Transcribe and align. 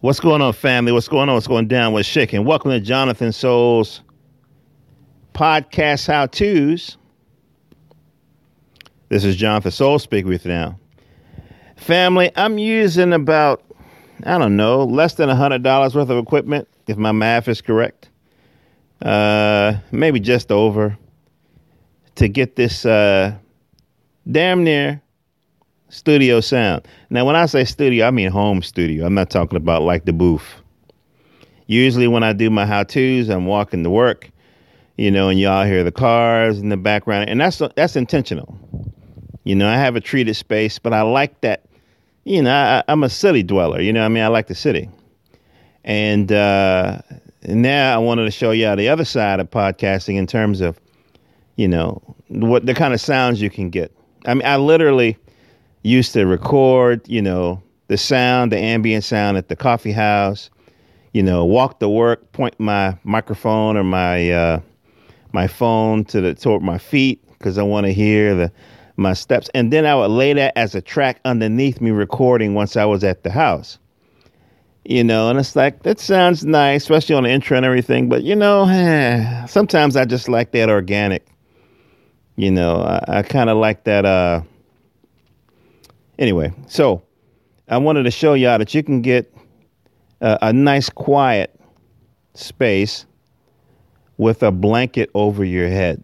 What's 0.00 0.20
going 0.20 0.40
on, 0.42 0.52
family? 0.52 0.92
What's 0.92 1.08
going 1.08 1.28
on? 1.28 1.34
What's 1.34 1.48
going 1.48 1.66
down? 1.66 1.92
What's 1.92 2.06
shaking? 2.06 2.44
Welcome 2.44 2.70
to 2.70 2.78
Jonathan 2.78 3.32
Souls 3.32 4.00
Podcast 5.34 6.06
How 6.06 6.26
To's. 6.26 6.96
This 9.08 9.24
is 9.24 9.34
Jonathan 9.34 9.72
Soul 9.72 9.98
speaking 9.98 10.28
with 10.28 10.44
you 10.44 10.52
now. 10.52 10.78
Family, 11.74 12.30
I'm 12.36 12.58
using 12.58 13.12
about, 13.12 13.64
I 14.22 14.38
don't 14.38 14.54
know, 14.54 14.84
less 14.84 15.14
than 15.14 15.28
$100 15.30 15.64
worth 15.96 16.10
of 16.10 16.16
equipment, 16.16 16.68
if 16.86 16.96
my 16.96 17.10
math 17.10 17.48
is 17.48 17.60
correct. 17.60 18.08
Uh, 19.02 19.78
maybe 19.90 20.20
just 20.20 20.52
over 20.52 20.96
to 22.14 22.28
get 22.28 22.54
this 22.54 22.86
uh, 22.86 23.34
damn 24.30 24.62
near 24.62 25.02
studio 25.88 26.40
sound. 26.40 26.86
Now, 27.10 27.24
when 27.24 27.36
I 27.36 27.46
say 27.46 27.64
studio, 27.64 28.06
I 28.06 28.10
mean 28.10 28.30
home 28.30 28.62
studio. 28.62 29.06
I'm 29.06 29.14
not 29.14 29.30
talking 29.30 29.56
about 29.56 29.82
like 29.82 30.04
the 30.04 30.12
booth. 30.12 30.46
Usually, 31.66 32.08
when 32.08 32.22
I 32.22 32.32
do 32.32 32.50
my 32.50 32.64
how 32.64 32.82
tos, 32.82 33.28
I'm 33.28 33.46
walking 33.46 33.82
to 33.84 33.90
work, 33.90 34.30
you 34.96 35.10
know, 35.10 35.28
and 35.28 35.38
y'all 35.38 35.66
hear 35.66 35.84
the 35.84 35.92
cars 35.92 36.58
in 36.58 36.70
the 36.70 36.76
background, 36.76 37.28
and 37.28 37.40
that's 37.40 37.60
that's 37.76 37.96
intentional. 37.96 38.58
You 39.44 39.54
know, 39.54 39.68
I 39.68 39.74
have 39.74 39.96
a 39.96 40.00
treated 40.00 40.34
space, 40.34 40.78
but 40.78 40.92
I 40.92 41.02
like 41.02 41.40
that. 41.42 41.64
You 42.24 42.42
know, 42.42 42.52
I, 42.52 42.82
am 42.90 43.02
a 43.02 43.08
city 43.08 43.42
dweller. 43.42 43.80
You 43.80 43.92
know, 43.92 44.04
I 44.04 44.08
mean, 44.08 44.22
I 44.22 44.28
like 44.28 44.46
the 44.46 44.54
city, 44.54 44.88
and 45.84 46.32
uh, 46.32 47.00
now 47.46 47.94
I 47.94 47.98
wanted 47.98 48.24
to 48.24 48.30
show 48.30 48.50
y'all 48.50 48.76
the 48.76 48.88
other 48.88 49.04
side 49.04 49.40
of 49.40 49.50
podcasting 49.50 50.16
in 50.16 50.26
terms 50.26 50.60
of, 50.60 50.78
you 51.56 51.68
know, 51.68 52.02
what 52.28 52.66
the 52.66 52.74
kind 52.74 52.94
of 52.94 53.00
sounds 53.00 53.40
you 53.40 53.50
can 53.50 53.70
get. 53.70 53.92
I 54.26 54.34
mean, 54.34 54.46
I 54.46 54.56
literally 54.56 55.16
used 55.88 56.12
to 56.12 56.26
record, 56.26 57.06
you 57.08 57.22
know, 57.22 57.62
the 57.88 57.96
sound, 57.96 58.52
the 58.52 58.58
ambient 58.58 59.04
sound 59.04 59.36
at 59.36 59.48
the 59.48 59.56
coffee 59.56 59.92
house, 59.92 60.50
you 61.12 61.22
know, 61.22 61.44
walk 61.44 61.80
to 61.80 61.88
work, 61.88 62.32
point 62.32 62.58
my 62.60 62.96
microphone 63.04 63.76
or 63.76 63.84
my 63.84 64.30
uh, 64.30 64.60
my 65.32 65.46
phone 65.46 66.04
to 66.04 66.20
the 66.20 66.34
toward 66.34 66.62
my 66.62 66.78
feet 66.78 67.22
because 67.32 67.58
I 67.58 67.62
want 67.62 67.86
to 67.86 67.92
hear 67.92 68.34
the 68.34 68.52
my 68.96 69.14
steps, 69.14 69.48
and 69.54 69.72
then 69.72 69.86
I 69.86 69.94
would 69.94 70.10
lay 70.10 70.32
that 70.32 70.52
as 70.56 70.74
a 70.74 70.82
track 70.82 71.20
underneath 71.24 71.80
me 71.80 71.92
recording 71.92 72.54
once 72.54 72.76
I 72.76 72.84
was 72.84 73.04
at 73.04 73.22
the 73.22 73.30
house. 73.30 73.78
You 74.84 75.04
know, 75.04 75.28
and 75.28 75.38
it's 75.38 75.54
like 75.54 75.82
that 75.82 76.00
sounds 76.00 76.44
nice, 76.44 76.82
especially 76.82 77.14
on 77.14 77.22
the 77.24 77.30
intro 77.30 77.56
and 77.56 77.64
everything. 77.64 78.08
But 78.08 78.22
you 78.22 78.34
know, 78.36 78.66
eh, 78.68 79.46
sometimes 79.46 79.96
I 79.96 80.04
just 80.04 80.28
like 80.28 80.52
that 80.52 80.68
organic. 80.68 81.26
You 82.36 82.50
know, 82.50 82.82
I, 82.82 83.18
I 83.18 83.22
kind 83.22 83.50
of 83.50 83.56
like 83.56 83.84
that. 83.84 84.04
Uh, 84.04 84.42
Anyway, 86.18 86.52
so 86.66 87.02
I 87.68 87.78
wanted 87.78 88.04
to 88.04 88.10
show 88.10 88.34
y'all 88.34 88.58
that 88.58 88.74
you 88.74 88.82
can 88.82 89.02
get 89.02 89.32
a, 90.20 90.38
a 90.42 90.52
nice 90.52 90.88
quiet 90.88 91.54
space 92.34 93.06
with 94.16 94.42
a 94.42 94.50
blanket 94.50 95.10
over 95.14 95.44
your 95.44 95.68
head. 95.68 96.02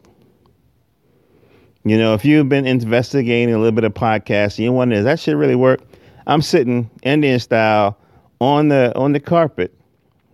You 1.84 1.98
know, 1.98 2.14
if 2.14 2.24
you've 2.24 2.48
been 2.48 2.66
investigating 2.66 3.54
a 3.54 3.58
little 3.58 3.72
bit 3.72 3.84
of 3.84 3.92
podcasting, 3.92 4.60
you 4.60 4.72
wonder, 4.72 4.96
does 4.96 5.04
that 5.04 5.20
shit 5.20 5.36
really 5.36 5.56
work? 5.56 5.80
I'm 6.26 6.40
sitting 6.40 6.88
Indian 7.02 7.38
style 7.38 7.98
on 8.40 8.68
the 8.68 8.96
on 8.96 9.12
the 9.12 9.20
carpet, 9.20 9.74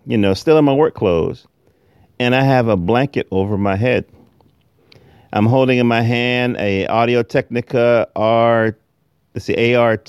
you 0.06 0.16
know, 0.16 0.34
still 0.34 0.58
in 0.58 0.64
my 0.64 0.72
work 0.72 0.94
clothes, 0.94 1.48
and 2.20 2.34
I 2.34 2.42
have 2.42 2.68
a 2.68 2.76
blanket 2.76 3.26
over 3.32 3.58
my 3.58 3.76
head. 3.76 4.04
I'm 5.32 5.46
holding 5.46 5.78
in 5.78 5.86
my 5.86 6.02
hand 6.02 6.56
a 6.58 6.86
Audio 6.86 7.22
Technica 7.22 8.08
R 8.14 8.76
it's 9.34 9.46
the 9.46 9.54
ATR 9.54 10.02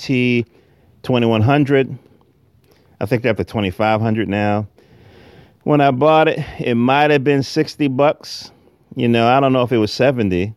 2100. 1.02 1.98
I 3.00 3.06
think 3.06 3.22
they're 3.22 3.30
up 3.30 3.36
to 3.36 3.44
2500 3.44 4.28
now. 4.28 4.66
When 5.64 5.80
I 5.80 5.90
bought 5.92 6.28
it, 6.28 6.44
it 6.58 6.74
might 6.74 7.10
have 7.10 7.22
been 7.22 7.42
60 7.42 7.88
bucks. 7.88 8.50
You 8.96 9.08
know, 9.08 9.28
I 9.28 9.40
don't 9.40 9.52
know 9.52 9.62
if 9.62 9.72
it 9.72 9.78
was 9.78 9.92
70, 9.92 10.54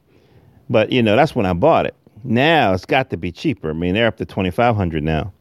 but 0.70 0.92
you 0.92 1.02
know, 1.04 1.16
that's 1.16 1.36
when 1.36 1.46
I 1.46 1.54
bought 1.54 1.86
it. 1.86 1.96
Now 2.24 2.74
it's 2.74 2.86
got 2.86 3.12
to 3.12 3.18
be 3.18 3.32
cheaper. 3.32 3.70
I 3.70 3.74
mean, 3.74 3.94
they're 3.94 4.08
up 4.08 4.18
to 4.18 4.26
2500 4.26 5.04
now. 5.04 5.32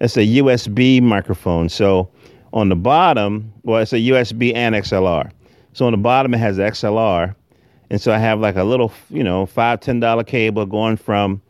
It's 0.00 0.16
a 0.16 0.26
USB 0.26 1.02
microphone. 1.02 1.68
So 1.68 2.10
on 2.52 2.68
the 2.68 2.76
bottom, 2.76 3.52
well, 3.62 3.80
it's 3.80 3.92
a 3.92 3.98
USB 3.98 4.54
and 4.54 4.74
XLR. 4.74 5.30
So 5.72 5.86
on 5.86 5.92
the 5.92 5.98
bottom, 5.98 6.34
it 6.34 6.38
has 6.38 6.58
XLR. 6.58 7.34
And 7.90 8.00
so 8.00 8.12
I 8.12 8.18
have 8.18 8.40
like 8.40 8.56
a 8.56 8.64
little, 8.64 8.92
you 9.08 9.24
know, 9.24 9.46
five, 9.46 9.80
ten 9.80 10.00
dollar 10.00 10.22
cable 10.22 10.66
going 10.66 10.98
from 10.98 11.40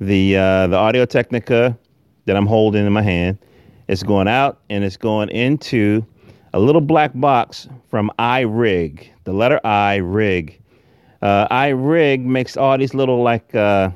the 0.00 0.36
uh, 0.36 0.66
the 0.68 0.76
Audio 0.76 1.04
Technica 1.04 1.76
that 2.26 2.36
I'm 2.36 2.46
holding 2.46 2.86
in 2.86 2.92
my 2.92 3.02
hand. 3.02 3.38
It's 3.88 4.02
going 4.02 4.28
out 4.28 4.60
and 4.68 4.84
it's 4.84 4.96
going 4.96 5.30
into 5.30 6.04
a 6.52 6.60
little 6.60 6.80
black 6.80 7.12
box 7.14 7.68
from 7.88 8.10
iRig, 8.18 9.08
the 9.24 9.32
letter 9.32 9.60
I 9.64 9.96
rig. 9.96 10.60
Uh, 11.22 11.48
iRig 11.48 12.22
makes 12.22 12.56
all 12.56 12.78
these 12.78 12.94
little 12.94 13.22
like, 13.22 13.54
uh, 13.54 13.90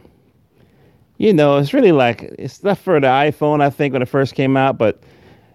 you 1.19 1.33
know, 1.33 1.59
it's 1.59 1.73
really 1.73 1.93
like 1.93 2.23
it's 2.39 2.55
stuff 2.55 2.81
for 2.81 2.99
the 3.01 3.07
iPhone. 3.07 3.63
I 3.63 3.71
think 3.71 3.93
when 3.93 4.03
it 4.03 4.09
first 4.09 4.35
came 4.35 4.57
out, 4.57 4.79
but 4.79 5.03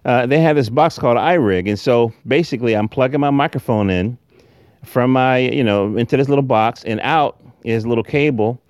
uh, 0.06 0.25
they 0.25 0.40
have 0.40 0.56
this 0.56 0.69
box 0.69 0.97
called 0.97 1.18
iRig, 1.18 1.68
and 1.68 1.78
so 1.78 2.13
basically 2.28 2.74
I'm 2.74 2.88
plugging 2.88 3.19
my 3.19 3.31
microphone 3.31 3.90
in 3.90 4.18
from 4.86 5.12
my, 5.12 5.40
you 5.40 5.63
know, 5.63 5.97
into 5.97 6.16
this 6.16 6.30
little 6.30 6.44
box, 6.44 6.84
and 6.86 7.02
out 7.02 7.41
is 7.63 7.84
a 7.84 7.90
little 7.90 8.03
cable 8.03 8.62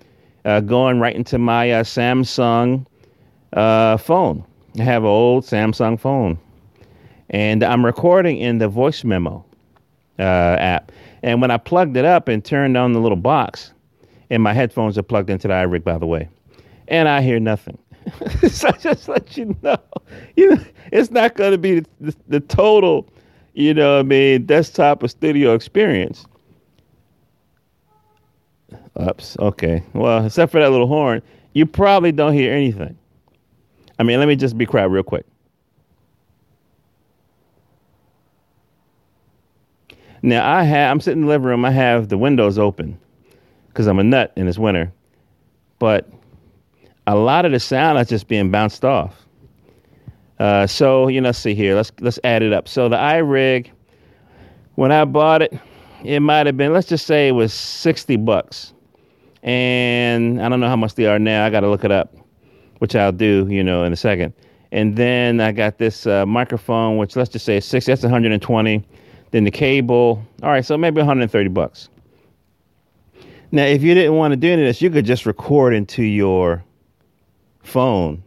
uh, 0.44 0.60
going 0.60 1.00
right 1.00 1.14
into 1.14 1.38
my 1.38 1.70
uh, 1.70 1.82
Samsung 1.82 2.86
uh, 3.52 3.96
phone. 3.96 4.44
I 4.78 4.82
have 4.82 5.02
an 5.02 5.08
old 5.08 5.44
Samsung 5.44 5.98
phone, 5.98 6.38
and 7.30 7.62
I'm 7.62 7.84
recording 7.84 8.38
in 8.38 8.58
the 8.58 8.68
voice 8.68 9.04
memo 9.04 9.44
uh, 10.18 10.22
app. 10.22 10.92
And 11.22 11.40
when 11.40 11.50
I 11.50 11.56
plugged 11.56 11.96
it 11.96 12.04
up 12.04 12.28
and 12.28 12.44
turned 12.44 12.76
on 12.76 12.92
the 12.92 13.00
little 13.00 13.16
box, 13.16 13.72
and 14.30 14.42
my 14.42 14.52
headphones 14.52 14.96
are 14.98 15.02
plugged 15.02 15.30
into 15.30 15.48
the 15.48 15.54
iRig, 15.54 15.84
by 15.84 15.98
the 15.98 16.06
way, 16.06 16.28
and 16.86 17.08
I 17.08 17.22
hear 17.22 17.40
nothing. 17.40 17.78
so 18.48 18.68
I 18.68 18.72
just 18.72 19.08
let 19.08 19.36
you 19.36 19.56
know, 19.62 19.76
you 20.36 20.54
know, 20.54 20.64
it's 20.92 21.10
not 21.10 21.34
going 21.34 21.52
to 21.52 21.58
be 21.58 21.80
the, 21.80 21.86
the, 22.00 22.16
the 22.28 22.40
total, 22.40 23.08
you 23.54 23.74
know, 23.74 23.98
I 23.98 24.02
mean, 24.02 24.46
desktop 24.46 25.02
or 25.02 25.08
studio 25.08 25.54
experience 25.54 26.26
Ups. 28.98 29.36
Okay. 29.38 29.82
Well, 29.94 30.26
except 30.26 30.50
for 30.50 30.60
that 30.60 30.70
little 30.70 30.88
horn, 30.88 31.22
you 31.52 31.66
probably 31.66 32.10
don't 32.10 32.32
hear 32.32 32.52
anything. 32.52 32.98
I 33.98 34.02
mean, 34.02 34.18
let 34.18 34.26
me 34.26 34.36
just 34.36 34.58
be 34.58 34.66
quiet 34.66 34.88
real 34.88 35.02
quick. 35.02 35.24
Now 40.22 40.48
I 40.48 40.64
have 40.64 40.90
I'm 40.90 41.00
sitting 41.00 41.22
in 41.22 41.26
the 41.26 41.32
living 41.32 41.46
room. 41.46 41.64
I 41.64 41.70
have 41.70 42.08
the 42.08 42.18
windows 42.18 42.58
open 42.58 42.98
because 43.68 43.86
I'm 43.86 44.00
a 44.00 44.04
nut 44.04 44.32
and 44.36 44.48
it's 44.48 44.58
winter, 44.58 44.92
but 45.78 46.10
a 47.06 47.14
lot 47.14 47.44
of 47.44 47.52
the 47.52 47.60
sound 47.60 47.98
is 48.00 48.08
just 48.08 48.26
being 48.26 48.50
bounced 48.50 48.84
off. 48.84 49.26
Uh, 50.40 50.66
so 50.66 51.06
you 51.06 51.20
know, 51.20 51.30
see 51.30 51.54
here. 51.54 51.76
Let's 51.76 51.92
let's 52.00 52.18
add 52.24 52.42
it 52.42 52.52
up. 52.52 52.66
So 52.66 52.88
the 52.88 52.96
iRig, 52.96 53.70
when 54.74 54.90
I 54.90 55.04
bought 55.04 55.42
it, 55.42 55.56
it 56.02 56.18
might 56.18 56.46
have 56.46 56.56
been 56.56 56.72
let's 56.72 56.88
just 56.88 57.06
say 57.06 57.28
it 57.28 57.32
was 57.32 57.52
sixty 57.52 58.16
bucks 58.16 58.74
and 59.42 60.42
I 60.42 60.48
don't 60.48 60.60
know 60.60 60.68
how 60.68 60.76
much 60.76 60.94
they 60.94 61.06
are 61.06 61.18
now. 61.18 61.44
I 61.44 61.50
got 61.50 61.60
to 61.60 61.68
look 61.68 61.84
it 61.84 61.90
up, 61.90 62.14
which 62.78 62.94
I'll 62.94 63.12
do, 63.12 63.46
you 63.48 63.62
know, 63.62 63.84
in 63.84 63.92
a 63.92 63.96
second. 63.96 64.34
And 64.70 64.96
then 64.96 65.40
I 65.40 65.52
got 65.52 65.78
this 65.78 66.06
uh, 66.06 66.26
microphone, 66.26 66.98
which 66.98 67.16
let's 67.16 67.30
just 67.30 67.44
say 67.44 67.58
is 67.58 67.64
60. 67.64 67.90
That's 67.90 68.02
120. 68.02 68.84
Then 69.30 69.44
the 69.44 69.50
cable. 69.50 70.22
All 70.42 70.50
right, 70.50 70.64
so 70.64 70.76
maybe 70.76 70.98
130 70.98 71.48
bucks. 71.48 71.88
Now, 73.50 73.64
if 73.64 73.82
you 73.82 73.94
didn't 73.94 74.14
want 74.14 74.32
to 74.32 74.36
do 74.36 74.52
any 74.52 74.62
of 74.62 74.68
this, 74.68 74.82
you 74.82 74.90
could 74.90 75.06
just 75.06 75.24
record 75.24 75.72
into 75.74 76.02
your 76.02 76.64
phone, 77.62 78.22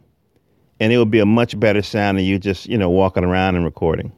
and 0.80 0.92
it 0.92 0.98
would 0.98 1.12
be 1.12 1.20
a 1.20 1.26
much 1.26 1.60
better 1.60 1.84
sound 1.84 2.18
than 2.18 2.26
you 2.26 2.40
just, 2.40 2.68
you 2.68 2.78
know, 2.78 2.90
walking 2.90 3.24
around 3.24 3.56
and 3.56 3.64
recording. 3.64 4.12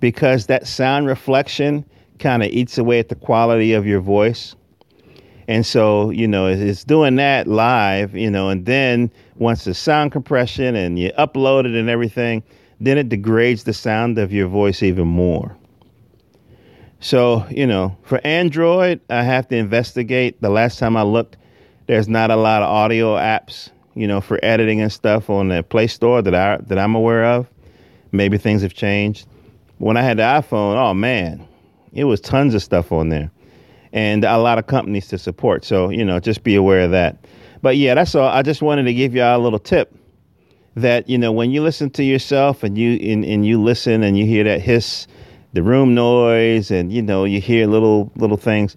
Because 0.00 0.46
that 0.46 0.66
sound 0.66 1.06
reflection 1.06 1.86
kind 2.18 2.42
of 2.42 2.50
eats 2.50 2.76
away 2.76 2.98
at 2.98 3.08
the 3.08 3.14
quality 3.14 3.72
of 3.72 3.86
your 3.86 4.00
voice. 4.00 4.54
And 5.48 5.64
so, 5.64 6.10
you 6.10 6.28
know, 6.28 6.46
it's 6.46 6.84
doing 6.84 7.16
that 7.16 7.46
live, 7.46 8.14
you 8.14 8.30
know, 8.30 8.50
and 8.50 8.66
then 8.66 9.10
once 9.36 9.64
the 9.64 9.72
sound 9.72 10.12
compression 10.12 10.76
and 10.76 10.98
you 10.98 11.10
upload 11.12 11.64
it 11.64 11.74
and 11.74 11.88
everything, 11.88 12.42
then 12.80 12.98
it 12.98 13.08
degrades 13.08 13.64
the 13.64 13.72
sound 13.72 14.18
of 14.18 14.30
your 14.30 14.46
voice 14.46 14.82
even 14.82 15.08
more. 15.08 15.56
So, 17.00 17.46
you 17.48 17.66
know, 17.66 17.96
for 18.02 18.20
Android, 18.24 19.00
I 19.08 19.22
have 19.22 19.48
to 19.48 19.56
investigate. 19.56 20.38
The 20.42 20.50
last 20.50 20.78
time 20.78 20.98
I 20.98 21.02
looked, 21.02 21.38
there's 21.86 22.08
not 22.08 22.30
a 22.30 22.36
lot 22.36 22.62
of 22.62 22.68
audio 22.68 23.16
apps, 23.16 23.70
you 23.94 24.06
know, 24.06 24.20
for 24.20 24.38
editing 24.42 24.82
and 24.82 24.92
stuff 24.92 25.30
on 25.30 25.48
the 25.48 25.62
Play 25.62 25.86
Store 25.86 26.20
that 26.20 26.34
I 26.34 26.58
that 26.66 26.78
I'm 26.78 26.94
aware 26.94 27.24
of. 27.24 27.48
Maybe 28.12 28.36
things 28.36 28.60
have 28.60 28.74
changed. 28.74 29.26
When 29.78 29.96
I 29.96 30.02
had 30.02 30.18
the 30.18 30.24
iPhone, 30.24 30.76
oh 30.76 30.92
man, 30.92 31.48
it 31.94 32.04
was 32.04 32.20
tons 32.20 32.54
of 32.54 32.62
stuff 32.62 32.92
on 32.92 33.08
there 33.08 33.30
and 33.92 34.24
a 34.24 34.38
lot 34.38 34.58
of 34.58 34.66
companies 34.66 35.08
to 35.08 35.18
support. 35.18 35.64
So, 35.64 35.90
you 35.90 36.04
know, 36.04 36.20
just 36.20 36.42
be 36.42 36.54
aware 36.54 36.80
of 36.80 36.90
that. 36.92 37.24
But 37.62 37.76
yeah, 37.76 37.94
that's 37.94 38.14
all. 38.14 38.28
I 38.28 38.42
just 38.42 38.62
wanted 38.62 38.84
to 38.84 38.94
give 38.94 39.14
y'all 39.14 39.40
a 39.40 39.42
little 39.42 39.58
tip 39.58 39.94
that 40.82 41.08
you 41.08 41.18
know 41.18 41.32
when 41.32 41.50
you 41.50 41.62
listen 41.62 41.90
to 41.90 42.04
yourself 42.04 42.62
and 42.62 42.78
you 42.78 42.92
and, 43.12 43.24
and 43.24 43.46
you 43.46 43.60
listen 43.60 44.02
and 44.02 44.16
you 44.16 44.24
hear 44.24 44.44
that 44.44 44.60
hiss, 44.60 45.06
the 45.52 45.62
room 45.62 45.94
noise, 45.94 46.70
and 46.70 46.92
you 46.92 47.02
know 47.02 47.24
you 47.24 47.40
hear 47.40 47.66
little 47.66 48.12
little 48.16 48.36
things, 48.36 48.76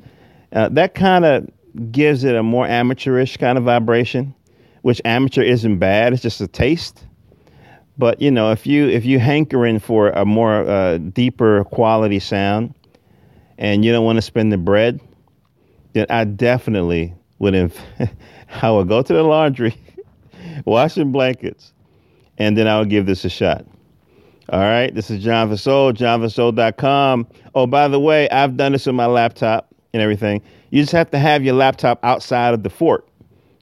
uh, 0.53 0.69
that 0.69 0.95
kind 0.95 1.25
of 1.25 1.47
gives 1.91 2.23
it 2.23 2.35
a 2.35 2.43
more 2.43 2.65
amateurish 2.65 3.37
kind 3.37 3.57
of 3.57 3.63
vibration, 3.63 4.33
which 4.81 5.01
amateur 5.05 5.41
isn't 5.41 5.77
bad. 5.77 6.13
It's 6.13 6.21
just 6.21 6.41
a 6.41 6.47
taste. 6.47 7.05
But 7.97 8.21
you 8.21 8.31
know, 8.31 8.51
if 8.51 8.65
you 8.65 8.87
if 8.87 9.05
you 9.05 9.19
hankering 9.19 9.79
for 9.79 10.09
a 10.09 10.25
more 10.25 10.67
uh, 10.67 10.97
deeper 10.97 11.63
quality 11.65 12.19
sound, 12.19 12.73
and 13.61 13.85
you 13.85 13.91
don't 13.91 14.03
want 14.03 14.17
to 14.17 14.23
spend 14.23 14.51
the 14.51 14.57
bread, 14.57 14.99
then 15.93 16.07
I 16.09 16.25
definitely 16.25 17.13
would. 17.39 17.53
Inv- 17.53 17.79
I 18.61 18.71
would 18.71 18.89
go 18.89 19.01
to 19.01 19.13
the 19.13 19.23
laundry, 19.23 19.75
washing 20.65 21.11
blankets, 21.11 21.71
and 22.37 22.57
then 22.57 22.67
I 22.67 22.79
would 22.79 22.89
give 22.89 23.05
this 23.05 23.23
a 23.23 23.29
shot. 23.29 23.65
All 24.49 24.59
right, 24.59 24.93
this 24.93 25.09
is 25.09 25.23
Jonathan 25.23 25.57
Soul, 25.57 25.93
jonathansoul.com. 25.93 27.27
Oh, 27.55 27.67
by 27.67 27.87
the 27.87 27.99
way, 27.99 28.27
I've 28.29 28.57
done 28.57 28.73
this 28.73 28.87
on 28.87 28.95
my 28.95 29.05
laptop 29.05 29.73
and 29.93 30.01
everything. 30.01 30.41
You 30.71 30.81
just 30.81 30.91
have 30.91 31.11
to 31.11 31.19
have 31.19 31.43
your 31.43 31.53
laptop 31.53 32.03
outside 32.03 32.55
of 32.55 32.63
the 32.63 32.69
fort, 32.69 33.07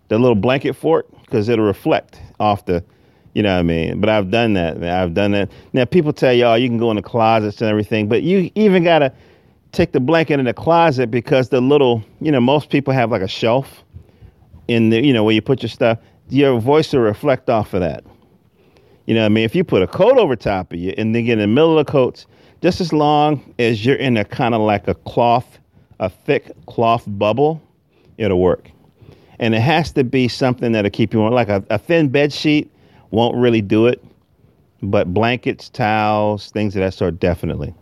the 0.07 0.18
little 0.18 0.34
blanket 0.34 0.74
fort, 0.74 1.07
because 1.25 1.50
it'll 1.50 1.66
reflect 1.66 2.22
off 2.40 2.66
the, 2.66 2.84
you 3.36 3.44
know 3.44 3.54
what 3.54 3.60
I 3.60 3.63
mean? 3.63 4.00
But 4.00 4.10
I've 4.10 4.31
done 4.31 4.54
that. 4.54 4.81
I've 4.81 5.13
done 5.13 5.31
that. 5.31 5.52
Now, 5.74 5.86
people 5.86 6.13
tell 6.13 6.34
you, 6.34 6.45
oh, 6.45 6.56
you 6.56 6.69
can 6.69 6.78
go 6.78 6.90
in 6.90 6.95
the 6.95 7.04
closets 7.04 7.62
and 7.62 7.69
everything, 7.69 8.07
but 8.07 8.24
you 8.24 8.50
even 8.56 8.84
got 8.84 9.00
to 9.00 9.13
take 9.71 9.92
the 9.92 10.00
blanket 10.00 10.39
in 10.39 10.45
the 10.45 10.54
closet 10.54 11.12
because 11.12 11.50
the 11.50 11.62
little, 11.62 12.04
you 12.21 12.31
know, 12.31 12.42
most 12.42 12.69
people 12.69 12.94
have 12.94 13.12
like 13.12 13.21
a 13.21 13.27
shelf 13.27 13.83
in 14.68 14.89
the, 14.89 15.06
you 15.06 15.13
know, 15.13 15.24
where 15.24 15.33
you 15.33 15.42
put 15.42 15.62
your 15.62 15.69
stuff. 15.69 16.00
Your 16.30 16.60
voice 16.60 16.94
will 16.94 17.01
reflect 17.01 17.50
off 17.50 17.74
of 17.74 17.81
that. 17.81 18.04
You 19.06 19.16
know 19.16 19.25
I 19.25 19.30
mean? 19.30 19.44
If 19.44 19.56
you 19.56 19.63
put 19.63 19.81
a 19.81 19.88
coat 19.88 20.18
over 20.18 20.36
top 20.36 20.71
of 20.71 20.80
you 20.80 20.94
and 20.95 21.16
then 21.16 21.25
get 21.25 21.33
in 21.33 21.39
the 21.39 21.48
middle 21.48 21.80
of 21.80 21.86
the 21.86 21.92
coats, 21.92 22.27
just 22.62 22.80
as 22.80 22.94
long 22.94 23.54
as 23.57 23.83
you're 23.83 23.95
in 23.95 24.18
a 24.18 24.25
kind 24.25 24.54
of 24.54 24.62
like 24.62 24.88
a 24.88 24.94
cloth, 24.94 25.57
a 26.00 26.10
thick 26.10 26.51
cloth 26.68 27.06
bubble, 27.07 27.62
it'll 28.18 28.39
work. 28.39 28.69
And 29.39 29.56
it 29.56 29.62
has 29.62 29.92
to 29.94 30.04
be 30.04 30.27
something 30.27 30.74
that'll 30.74 30.92
keep 30.92 31.13
you 31.13 31.21
warm. 31.21 31.33
Like 31.33 31.50
a, 31.50 31.63
a 31.71 31.80
thin 31.80 32.10
bed 32.10 32.31
sheet 32.31 32.71
won't 33.10 33.36
really 33.36 33.62
do 33.62 33.88
it, 33.88 34.04
but 34.83 35.12
blankets, 35.12 35.69
towels, 35.69 36.51
things 36.51 36.75
of 36.75 36.81
that 36.81 36.94
sort, 36.94 37.19
definitely. 37.19 37.74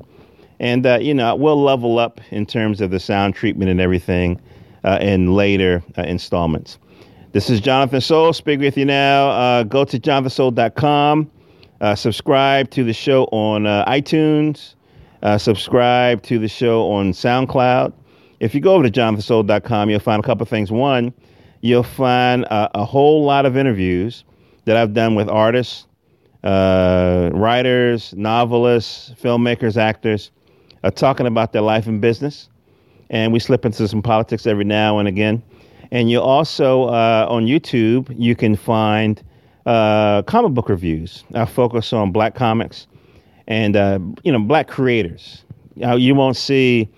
And, 0.60 0.86
uh, 0.86 0.98
you 1.00 1.14
know, 1.14 1.36
we'll 1.36 1.62
level 1.62 2.00
up 2.00 2.20
in 2.32 2.46
terms 2.46 2.82
of 2.82 2.92
the 2.92 3.00
sound 3.00 3.36
treatment 3.36 3.70
and 3.70 3.80
everything 3.80 4.40
uh, 4.84 4.98
in 5.02 5.34
later 5.34 5.84
uh, 5.98 6.04
installments. 6.04 6.80
This 7.34 7.50
is 7.50 7.62
Jonathan 7.62 8.02
Soul 8.02 8.34
speaking 8.34 8.66
with 8.66 8.78
you 8.78 8.86
now. 8.86 9.30
Uh, 9.30 9.64
go 9.64 9.86
to 9.86 10.00
jonathansoul.com. 10.00 11.30
Uh, 11.80 11.94
subscribe 11.94 12.72
to 12.72 12.84
the 12.84 12.94
show 12.94 13.26
on 13.26 13.68
uh, 13.68 13.86
iTunes. 13.86 14.74
Subscribe 15.38 16.24
to 16.24 16.40
the 16.40 16.48
show 16.48 16.90
on 16.90 17.12
SoundCloud. 17.12 17.92
If 18.40 18.56
you 18.56 18.62
go 18.62 18.76
over 18.76 18.90
to 18.90 18.92
jonathansoul.com, 18.92 19.90
you'll 19.90 20.00
find 20.00 20.24
a 20.24 20.26
couple 20.26 20.44
of 20.44 20.50
things. 20.50 20.72
One, 20.72 21.14
you'll 21.62 21.84
find 21.84 22.46
a 22.50 22.86
whole 22.86 23.26
lot 23.26 23.46
of 23.46 23.58
interviews 23.58 24.24
that 24.66 24.78
I've 24.78 24.94
done 24.94 25.16
with 25.16 25.28
artists, 25.28 25.86
writers, 26.44 28.14
novelists, 28.16 29.14
filmmakers, 29.22 29.76
actors, 29.76 30.32
uh, 30.84 30.92
talking 30.92 31.26
about 31.26 31.54
their 31.54 31.62
life 31.62 31.88
and 31.88 32.02
business. 32.02 32.50
And 33.10 33.32
we 33.32 33.40
slip 33.40 33.66
into 33.66 33.88
some 33.88 34.02
politics 34.02 34.46
every 34.46 34.66
now 34.66 35.00
and 35.00 35.08
again. 35.08 35.42
And 35.92 36.12
you 36.12 36.20
also, 36.20 36.86
uh, 36.86 37.26
on 37.30 37.46
YouTube, 37.46 38.14
you 38.18 38.36
can 38.36 38.56
find 38.56 39.22
uh, 39.66 40.24
comic 40.24 40.54
book 40.54 40.70
reviews. 40.70 41.24
I 41.34 41.46
focus 41.46 41.94
on 41.94 42.12
black 42.12 42.36
comics 42.36 42.88
and, 43.48 43.76
uh, 43.76 44.00
you 44.24 44.32
know, 44.32 44.40
black 44.40 44.68
creators. 44.68 45.44
You, 45.76 46.16
won't 46.16 46.36
see, 46.36 46.90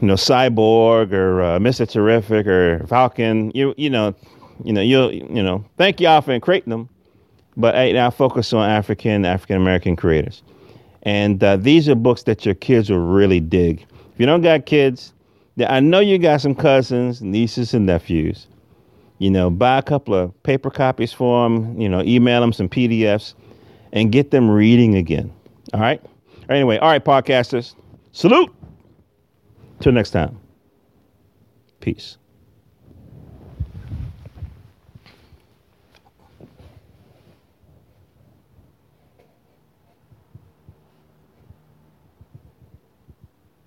you 0.00 0.08
know, 0.08 0.14
Cyborg 0.14 1.12
or 1.12 1.42
uh, 1.42 1.58
Mr. 1.58 1.88
Terrific 1.88 2.46
or 2.46 2.84
Falcon. 2.88 3.52
You, 3.54 3.74
you 3.76 3.90
know, 3.90 4.14
you 4.64 4.72
know, 4.72 4.80
you 4.80 5.10
you 5.10 5.42
know, 5.42 5.64
thank 5.76 6.00
y'all 6.00 6.20
for 6.20 6.38
creating 6.40 6.70
them. 6.70 6.88
But 7.56 7.74
hey, 7.74 7.98
I 7.98 8.10
focus 8.10 8.52
on 8.52 8.68
African, 8.68 9.24
African 9.24 9.56
American 9.56 9.96
creators. 9.96 10.42
And 11.02 11.42
uh, 11.42 11.56
these 11.56 11.88
are 11.88 11.94
books 11.94 12.24
that 12.24 12.46
your 12.46 12.54
kids 12.54 12.90
will 12.90 12.98
really 12.98 13.40
dig. 13.40 13.84
If 14.12 14.20
you 14.20 14.26
don't 14.26 14.42
got 14.42 14.66
kids, 14.66 15.12
I 15.66 15.80
know 15.80 16.00
you 16.00 16.18
got 16.18 16.40
some 16.40 16.54
cousins, 16.54 17.22
nieces, 17.22 17.74
and 17.74 17.86
nephews. 17.86 18.46
You 19.18 19.30
know, 19.30 19.50
buy 19.50 19.78
a 19.78 19.82
couple 19.82 20.14
of 20.14 20.42
paper 20.42 20.70
copies 20.70 21.12
for 21.12 21.44
them. 21.48 21.80
You 21.80 21.88
know, 21.88 22.02
email 22.02 22.40
them 22.40 22.52
some 22.52 22.68
PDFs, 22.68 23.34
and 23.92 24.10
get 24.10 24.30
them 24.30 24.50
reading 24.50 24.96
again. 24.96 25.32
All 25.74 25.80
right. 25.80 26.02
Anyway, 26.48 26.78
all 26.78 26.88
right, 26.88 27.04
podcasters. 27.04 27.74
Salute. 28.12 28.52
Till 29.80 29.92
next 29.92 30.10
time. 30.10 30.38
Peace. 31.80 32.18